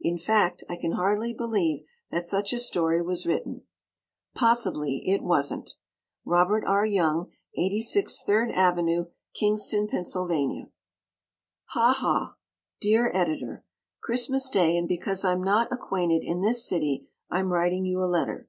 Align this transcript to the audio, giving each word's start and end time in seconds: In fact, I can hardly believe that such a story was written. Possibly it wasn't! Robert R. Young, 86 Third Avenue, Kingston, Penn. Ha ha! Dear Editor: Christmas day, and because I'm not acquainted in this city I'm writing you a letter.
In 0.00 0.18
fact, 0.18 0.62
I 0.68 0.76
can 0.76 0.92
hardly 0.92 1.34
believe 1.34 1.82
that 2.12 2.26
such 2.28 2.52
a 2.52 2.60
story 2.60 3.02
was 3.02 3.26
written. 3.26 3.62
Possibly 4.32 5.02
it 5.04 5.20
wasn't! 5.20 5.74
Robert 6.24 6.62
R. 6.64 6.86
Young, 6.86 7.32
86 7.58 8.22
Third 8.22 8.52
Avenue, 8.52 9.06
Kingston, 9.34 9.88
Penn. 9.88 10.04
Ha 11.70 11.92
ha! 11.92 12.36
Dear 12.80 13.10
Editor: 13.12 13.64
Christmas 14.00 14.48
day, 14.48 14.76
and 14.76 14.86
because 14.86 15.24
I'm 15.24 15.42
not 15.42 15.72
acquainted 15.72 16.22
in 16.22 16.40
this 16.40 16.64
city 16.68 17.08
I'm 17.28 17.52
writing 17.52 17.84
you 17.84 17.98
a 18.00 18.06
letter. 18.06 18.48